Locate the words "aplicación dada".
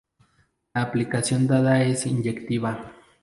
0.81-1.83